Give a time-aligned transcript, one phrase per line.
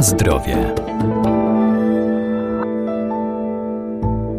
[0.00, 0.74] Zdrowie.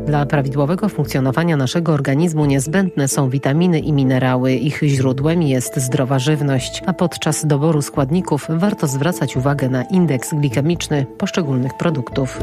[0.06, 4.54] Dla prawidłowego funkcjonowania naszego organizmu niezbędne są witaminy i minerały.
[4.54, 11.06] Ich źródłem jest zdrowa żywność, a podczas doboru składników warto zwracać uwagę na indeks glikemiczny
[11.18, 12.40] poszczególnych produktów.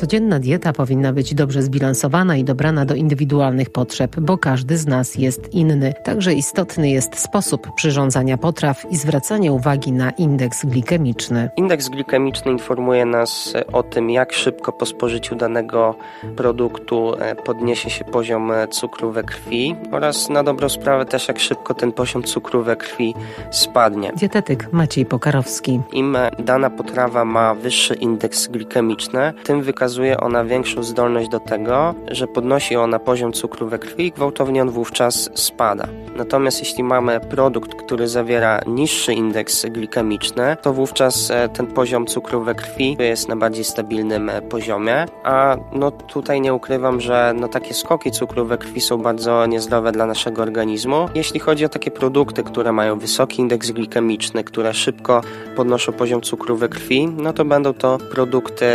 [0.00, 5.14] Codzienna dieta powinna być dobrze zbilansowana i dobrana do indywidualnych potrzeb, bo każdy z nas
[5.14, 5.94] jest inny.
[6.04, 11.50] Także istotny jest sposób przyrządzania potraw i zwracanie uwagi na indeks glikemiczny.
[11.56, 15.94] Indeks glikemiczny informuje nas o tym, jak szybko po spożyciu danego
[16.36, 21.38] produktu e, podniesie się poziom e, cukru we krwi oraz na dobrą sprawę też jak
[21.38, 23.14] szybko ten poziom cukru we krwi
[23.50, 24.12] spadnie.
[24.16, 25.80] Dietetyk Maciej Pokarowski.
[25.92, 31.94] Im dana potrawa ma wyższy indeks glikemiczny, tym wykazuje wykazuje ona większą zdolność do tego,
[32.10, 35.88] że podnosi ona poziom cukru we krwi i gwałtownie on wówczas spada.
[36.16, 42.40] Natomiast jeśli mamy produkt, który zawiera niższy indeks glikemiczny, to wówczas e, ten poziom cukru
[42.42, 47.48] we krwi jest na bardziej stabilnym e, poziomie, a no tutaj nie ukrywam, że no
[47.48, 51.08] takie skoki cukru we krwi są bardzo niezdrowe dla naszego organizmu.
[51.14, 55.20] Jeśli chodzi o takie produkty, które mają wysoki indeks glikemiczny, które szybko
[55.56, 58.66] podnoszą poziom cukru we krwi, no to będą to produkty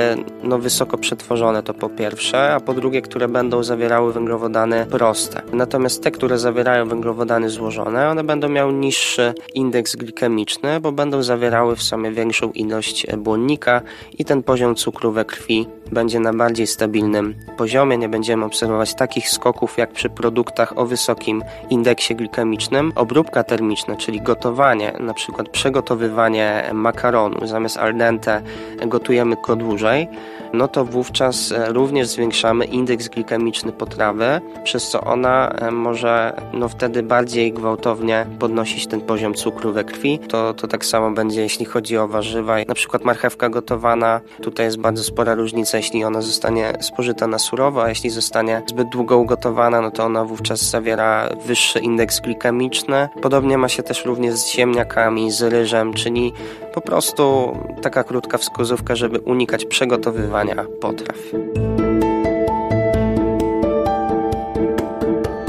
[0.43, 5.41] no wysoko przetworzone to po pierwsze, a po drugie, które będą zawierały węglowodany proste.
[5.53, 11.75] Natomiast te, które zawierają węglowodany złożone, one będą miały niższy indeks glikemiczny, bo będą zawierały
[11.75, 13.81] w sobie większą ilość błonnika
[14.17, 17.97] i ten poziom cukru we krwi będzie na bardziej stabilnym poziomie.
[17.97, 22.91] Nie będziemy obserwować takich skoków jak przy produktach o wysokim indeksie glikemicznym.
[22.95, 28.41] Obróbka termiczna, czyli gotowanie, na przykład przygotowywanie makaronu zamiast al dente
[28.87, 30.07] gotujemy go dłużej,
[30.53, 36.69] no to wówczas e, również zwiększamy indeks glikemiczny potrawy, przez co ona e, może no
[36.69, 40.19] wtedy bardziej gwałtownie podnosić ten poziom cukru we krwi.
[40.19, 42.55] To, to tak samo będzie jeśli chodzi o warzywa.
[42.67, 47.83] Na przykład marchewka gotowana, tutaj jest bardzo spora różnica, jeśli ona zostanie spożyta na surowo,
[47.83, 53.09] a jeśli zostanie zbyt długo ugotowana, no to ona wówczas zawiera wyższy indeks glikemiczny.
[53.21, 56.33] Podobnie ma się też również z ziemniakami, z ryżem, czyli
[56.73, 61.17] po prostu taka krótka wskazówka, żeby unikać przygotowywania potraw.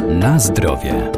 [0.09, 1.11] Na zdrowie.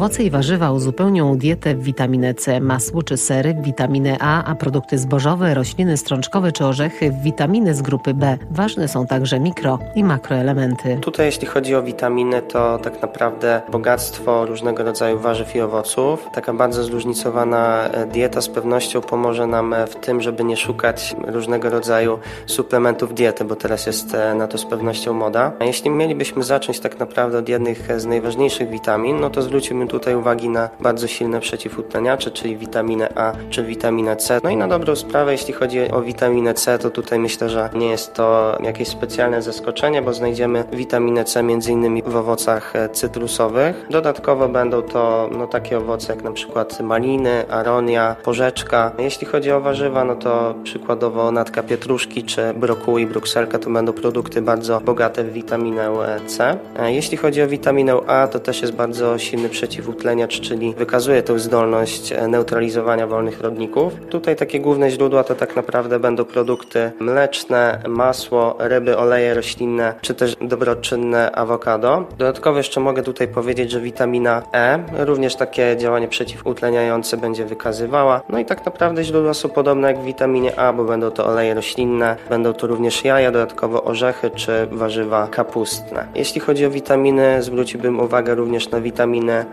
[0.00, 4.98] Owoce i warzywa uzupełnią dietę w witaminę C, masło czy sery, witaminę A, a produkty
[4.98, 8.38] zbożowe, rośliny strączkowe czy orzechy w witaminy z grupy B.
[8.50, 10.98] Ważne są także mikro i makroelementy.
[11.00, 16.28] Tutaj jeśli chodzi o witaminy, to tak naprawdę bogactwo różnego rodzaju warzyw i owoców.
[16.34, 21.16] Taka bardzo zróżnicowana e, dieta z pewnością pomoże nam e, w tym, żeby nie szukać
[21.26, 25.52] różnego rodzaju suplementów diety, bo teraz jest e, na to z pewnością moda.
[25.58, 30.14] A jeśli mielibyśmy zacząć tak naprawdę od jednych z najważniejszych witamin, no to zwrócimy tutaj
[30.14, 34.40] uwagi na bardzo silne przeciwutleniacze, czyli witaminę A czy witaminę C.
[34.44, 37.86] No i na dobrą sprawę, jeśli chodzi o witaminę C, to tutaj myślę, że nie
[37.86, 42.02] jest to jakieś specjalne zaskoczenie, bo znajdziemy witaminę C m.in.
[42.06, 43.86] w owocach e, cytrusowych.
[43.90, 48.92] Dodatkowo będą to no, takie owoce jak na przykład maliny, aronia, porzeczka.
[48.98, 53.92] Jeśli chodzi o warzywa, no to przykładowo natka pietruszki czy brokuły i brukselka to będą
[53.92, 56.58] produkty bardzo bogate w witaminę e, C.
[56.78, 61.22] E, jeśli chodzi o witaminę A, to też jest bardzo silny przeciw przeciwutleniacz, czyli wykazuje
[61.22, 63.92] tę zdolność e, neutralizowania wolnych rodników.
[64.10, 70.14] Tutaj takie główne źródła to tak naprawdę będą produkty mleczne, masło, ryby, oleje roślinne, czy
[70.14, 72.04] też dobroczynne awokado.
[72.18, 78.20] Dodatkowo jeszcze mogę tutaj powiedzieć, że witamina E również takie działanie przeciwutleniające będzie wykazywała.
[78.28, 81.54] No i tak naprawdę źródła są podobne jak w witaminie A, bo będą to oleje
[81.54, 86.06] roślinne, będą to również jaja, dodatkowo orzechy czy warzywa kapustne.
[86.14, 89.44] Jeśli chodzi o witaminy, zwróciłbym uwagę również na witaminy E,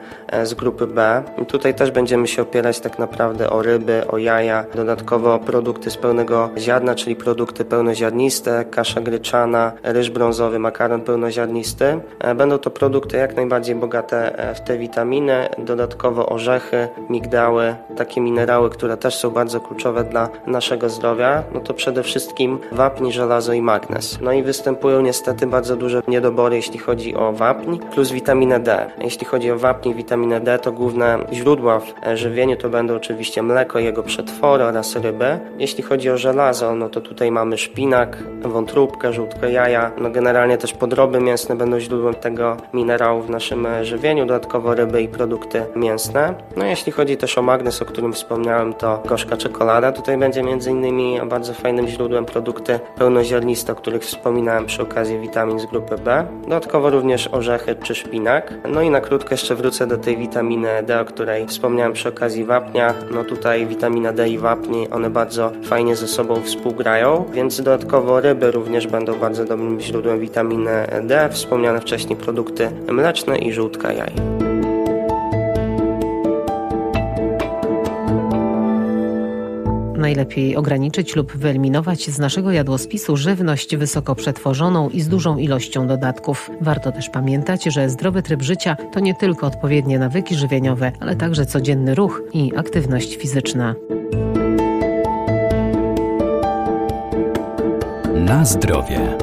[0.43, 1.23] z grupy B.
[1.41, 5.97] I tutaj też będziemy się opierać tak naprawdę o ryby, o jaja, dodatkowo produkty z
[5.97, 11.99] pełnego ziarna, czyli produkty pełnoziarniste, kasza gryczana, ryż brązowy, makaron pełnoziarnisty.
[12.19, 18.21] E, będą to produkty jak najbardziej bogate e, w te witaminy, dodatkowo orzechy, migdały, takie
[18.21, 23.53] minerały, które też są bardzo kluczowe dla naszego zdrowia, no to przede wszystkim wapń, żelazo
[23.53, 24.17] i magnez.
[24.21, 28.91] No i występują niestety bardzo duże niedobory, jeśli chodzi o wapń, plus witaminę D.
[29.01, 33.79] Jeśli chodzi o wapń, witaminę D, to główne źródła w żywieniu to będą oczywiście mleko,
[33.79, 35.39] jego przetwory oraz ryby.
[35.57, 39.91] Jeśli chodzi o żelazo, no to tutaj mamy szpinak, wątróbkę, żółtko jaja.
[40.01, 45.07] No generalnie też podroby mięsne będą źródłem tego minerału w naszym żywieniu, dodatkowo ryby i
[45.07, 46.33] produkty mięsne.
[46.57, 49.91] No jeśli chodzi też o magnez, o którym wspomniałem, to gorzka czekolada.
[49.91, 55.59] Tutaj będzie między innymi bardzo fajnym źródłem produkty pełnoziarniste, o których wspominałem przy okazji witamin
[55.59, 56.25] z grupy B.
[56.43, 58.53] Dodatkowo również orzechy czy szpinak.
[58.69, 62.45] No i na krótko jeszcze wrócę do tej witaminy D, o której wspomniałem przy okazji
[62.45, 62.93] wapnia.
[63.11, 68.51] No tutaj witamina D i wapni, one bardzo fajnie ze sobą współgrają, więc dodatkowo ryby
[68.51, 71.29] również będą bardzo dobrym źródłem witaminy D.
[71.31, 74.36] Wspomniane wcześniej produkty mleczne i żółtka jaj.
[79.97, 86.51] Najlepiej ograniczyć lub wyeliminować z naszego jadłospisu żywność wysoko przetworzoną i z dużą ilością dodatków.
[86.61, 91.45] Warto też pamiętać, że zdrowy tryb życia to nie tylko odpowiednie nawyki żywieniowe, ale także
[91.45, 93.75] codzienny ruch i aktywność fizyczna.
[98.15, 99.17] Na zdrowie.